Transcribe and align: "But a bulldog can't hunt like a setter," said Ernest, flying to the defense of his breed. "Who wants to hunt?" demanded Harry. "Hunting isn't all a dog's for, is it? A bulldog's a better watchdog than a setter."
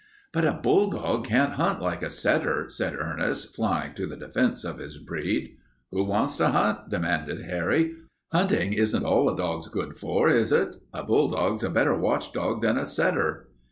"But 0.33 0.45
a 0.45 0.53
bulldog 0.53 1.27
can't 1.27 1.53
hunt 1.53 1.79
like 1.79 2.01
a 2.01 2.09
setter," 2.09 2.67
said 2.71 2.95
Ernest, 2.97 3.55
flying 3.55 3.93
to 3.93 4.07
the 4.07 4.15
defense 4.15 4.63
of 4.63 4.79
his 4.79 4.97
breed. 4.97 5.55
"Who 5.91 6.03
wants 6.05 6.37
to 6.37 6.49
hunt?" 6.49 6.89
demanded 6.89 7.43
Harry. 7.43 7.97
"Hunting 8.31 8.73
isn't 8.73 9.05
all 9.05 9.29
a 9.29 9.37
dog's 9.37 9.69
for, 9.99 10.27
is 10.27 10.51
it? 10.51 10.77
A 10.91 11.03
bulldog's 11.03 11.63
a 11.63 11.69
better 11.69 11.93
watchdog 11.95 12.63
than 12.63 12.79
a 12.79 12.85
setter." 12.87 13.49